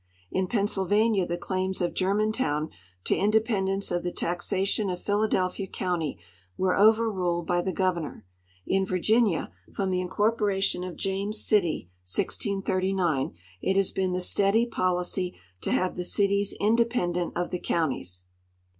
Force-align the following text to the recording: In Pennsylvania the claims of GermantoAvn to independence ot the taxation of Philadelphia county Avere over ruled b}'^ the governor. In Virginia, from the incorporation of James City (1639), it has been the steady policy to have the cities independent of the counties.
In 0.31 0.47
Pennsylvania 0.47 1.27
the 1.27 1.37
claims 1.37 1.79
of 1.79 1.93
GermantoAvn 1.93 2.69
to 3.03 3.15
independence 3.15 3.91
ot 3.91 4.01
the 4.01 4.11
taxation 4.11 4.89
of 4.89 4.99
Philadelphia 4.99 5.67
county 5.67 6.17
Avere 6.59 6.75
over 6.75 7.11
ruled 7.11 7.45
b}'^ 7.47 7.63
the 7.63 7.71
governor. 7.71 8.25
In 8.65 8.83
Virginia, 8.83 9.51
from 9.71 9.91
the 9.91 10.01
incorporation 10.01 10.83
of 10.83 10.95
James 10.95 11.45
City 11.45 11.91
(1639), 12.05 13.35
it 13.61 13.75
has 13.75 13.91
been 13.91 14.11
the 14.13 14.19
steady 14.19 14.65
policy 14.65 15.37
to 15.61 15.71
have 15.71 15.95
the 15.95 16.03
cities 16.03 16.55
independent 16.59 17.33
of 17.37 17.51
the 17.51 17.59
counties. 17.59 18.23